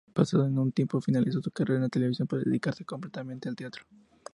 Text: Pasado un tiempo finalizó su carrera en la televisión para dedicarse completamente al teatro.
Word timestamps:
Pasado 0.15 0.45
un 0.45 0.71
tiempo 0.71 0.99
finalizó 0.99 1.43
su 1.43 1.51
carrera 1.51 1.75
en 1.77 1.83
la 1.83 1.89
televisión 1.89 2.27
para 2.27 2.41
dedicarse 2.43 2.83
completamente 2.83 3.49
al 3.49 3.55
teatro. 3.55 3.83